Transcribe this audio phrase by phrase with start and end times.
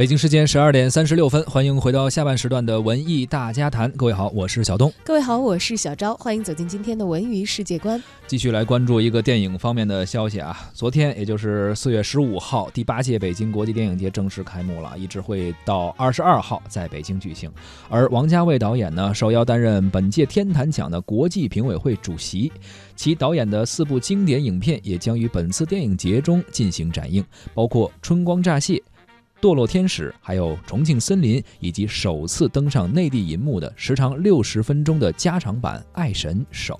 [0.00, 3.90] 北京时间十二点三十六分，欢迎回到下半时段的文艺大家谈。
[3.90, 4.90] 各位好，我是小东。
[5.04, 6.14] 各位好，我是小昭。
[6.14, 8.02] 欢迎走进今天的文娱世界观。
[8.26, 10.70] 继续来关注一个电影方面的消息啊。
[10.72, 17.52] 昨天，也就是四月十五号，第八届北京国际电影节正式开幕了，一直会到二十二号在北京举行。
[17.90, 22.50] 而王家卫导演呢，受邀担任本届天坛奖的国际评委会主席，
[22.96, 27.22] 其导演的四部经典影片也将于本次电影节中进行展映，
[27.52, 28.76] 包括《春光乍泄》。
[29.40, 36.78] 堕落天使，还有重庆森林，以及首次登上内地银幕的时长六十分钟的加长版《爱神手》。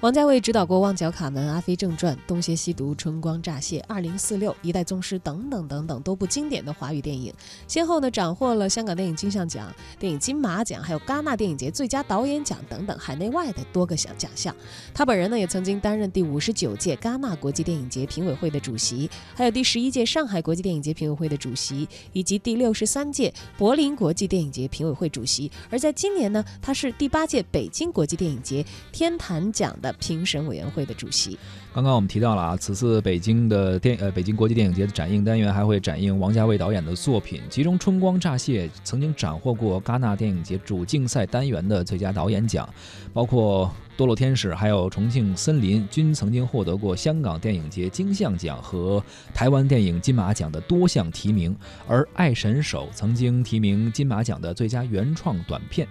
[0.00, 7.30] 王家卫执导过《旺角卡门》《阿飞正传》《东邪西毒》《春光乍泄》《二零四六》《一代宗师》等等等等多部经典的华语电影，
[7.66, 14.56] 先后呢斩获了香港电影金像奖、电影金马奖，还有戛纳电影节最佳导演奖等等海内外的多个奖奖项。
[14.94, 21.86] 他本人呢也曾经担任第五十九届戛纳国际电影节评委会的主席，还有第十一届上海国际电影节评委会的主席。
[22.12, 31.38] 以及第六十三届柏林国际电影节评委会主席，而在今年呢，他是第八届北京国际电影节天坛奖的评审委员会的主席。
[31.74, 42.68] 刚刚我们提到了啊，此次北京的电呃北京国际电影节的展映单元还会展映王家卫导演的作品，其中《春光乍泄》曾经斩获过戛纳电影节主竞赛单元的最佳导演奖，
[43.12, 43.66] 包括
[43.98, 49.02] 《堕落天使》还有《重庆森林》均曾经获得过香港电影节金像奖和
[49.34, 51.54] 台湾电影金马奖的多项提名，
[51.88, 55.88] 而《爱神手》曾经提名金马奖的最佳原创短片。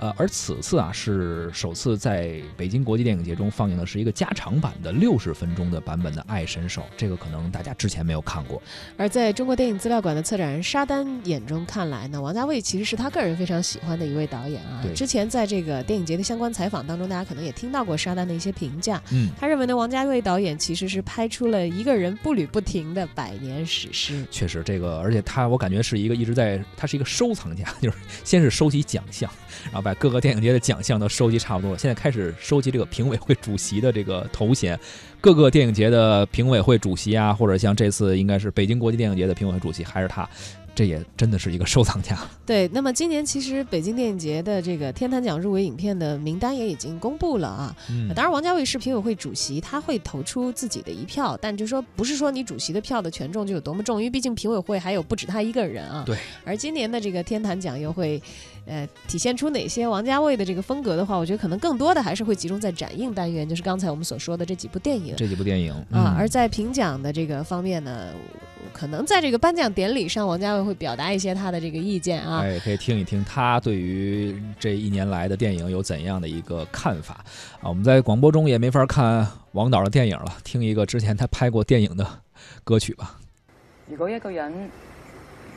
[0.00, 8.62] 呃，而此次啊是首次在北京国际电影节中放映的是一个加长版的六十分钟的版本的《爱神手》，这个可能大家之前没有看过。
[8.96, 14.84] 而在中国电影资料馆的策展人沙丹眼中看来呢，王家卫其实是他个人非常喜欢的一位导演啊。
[14.94, 19.02] 之前在这个电影节的相关采访当中，大家可能也听到过沙丹的一些评价。
[19.10, 24.24] 嗯，他认为呢，王家卫导演其实是拍出了一个人步履不停的百年史诗。
[24.30, 29.30] 确实，这个而且他我感觉是一个一直在，他是一个收藏家， 就是先是收集奖项，
[29.64, 34.78] 然后把各个电影节的奖项都收集差不多了，现在开始收集这个评委会主席的这个头衔。
[35.18, 40.28] 各个电影节的评委会主席啊，或者像这次应该是北京国际电影节的评委会主席，还是他。
[40.78, 42.16] 这也真的是一个收藏家。
[42.46, 47.76] 对，那么今年其实北京电影节的这个天坛奖入围影片的名单也已经公布了啊。
[47.90, 56.04] 嗯，当然王家卫是评委会主席，他会投出自己的一票，但就说不是说你主席的票的权重就有多么重，因为毕竟评委会还有不止他一个人啊。
[56.06, 56.16] 对。
[56.44, 58.22] 而今年的这个天坛奖又会，
[58.64, 65.16] 呃，体现出哪些王家卫的这个风格的话，我觉得可能更多的还是会集中在展映单元，就是刚才我们所说的这几部电影。
[65.16, 68.12] 这几部电影啊，而在评奖的这个方面呢。
[68.78, 77.14] 可能在这个颁奖典礼上，王家卫会表达一些他的这个意见啊，哎，可以听一听他对于这一年来的电影有怎样的一个看法
[77.60, 77.64] 啊。
[77.68, 82.06] 我们在广播中也没法看王导的电影了，听一个之前他拍过电影的
[82.62, 83.18] 歌曲吧。
[83.88, 84.70] 如果一个人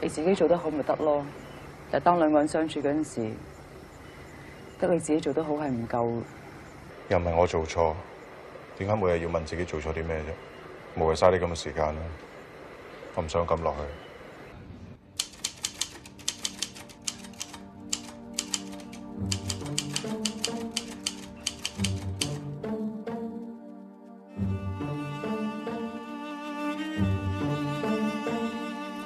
[0.00, 1.22] 你自己做得好咪得咯，
[1.90, 3.30] 但当两个人相处嗰阵时，
[4.78, 6.22] 得你自己做得好系唔够。
[7.10, 7.94] 又唔系我做错，
[8.78, 10.98] 点解每日要问自己做错啲咩啫？
[10.98, 12.00] 无谓嘥啲咁嘅时间啦。
[13.14, 13.78] 我唔想咁落去。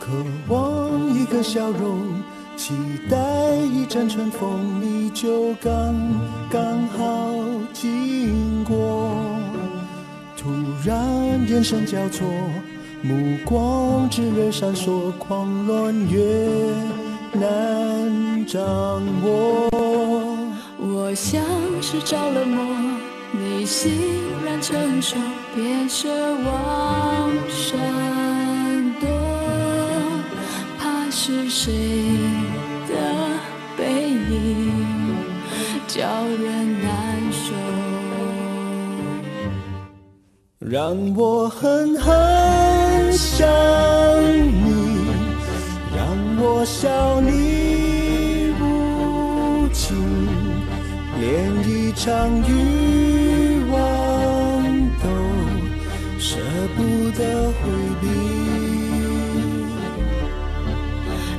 [0.00, 2.22] 渴望一个笑容，
[2.56, 2.72] 期
[3.10, 3.16] 待
[3.56, 5.94] 一阵春风，你就刚
[6.48, 7.34] 刚好
[7.74, 9.12] 经过。
[10.34, 10.50] 突
[10.84, 12.26] 然眼神交错。
[13.00, 16.20] 目光炽热闪烁，狂乱越
[17.32, 18.60] 难掌
[19.22, 19.68] 握。
[20.78, 21.40] 我像
[21.80, 22.60] 是着了魔，
[23.30, 23.92] 你欣
[24.44, 25.16] 然承受，
[25.54, 26.08] 别奢
[26.44, 27.78] 望闪
[29.00, 29.08] 躲，
[30.78, 31.72] 怕是谁
[32.88, 32.94] 的
[33.76, 34.72] 背影
[35.86, 37.54] 叫人难受。
[40.60, 42.12] 让我狠狠
[52.08, 52.16] 一场
[52.48, 52.50] 欲
[53.70, 53.76] 望
[54.98, 55.04] 都
[56.18, 56.38] 舍
[56.74, 57.20] 不得
[57.52, 57.60] 回
[58.00, 58.02] 避。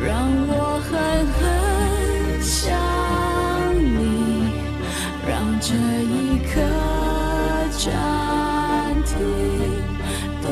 [0.00, 0.08] 让
[0.46, 0.92] 我狠
[1.32, 2.78] 狠想
[3.74, 4.54] 你，
[5.28, 5.74] 让这
[6.04, 6.54] 一刻
[7.76, 7.82] 暂
[9.02, 9.10] 停。
[10.42, 10.46] 都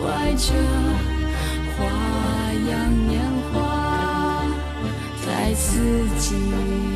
[0.00, 0.46] 怪这
[1.76, 1.78] 花
[2.70, 2.72] 样
[3.06, 3.12] 年
[3.52, 3.54] 华
[5.26, 6.95] 太刺激。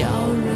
[0.00, 0.49] 笑容，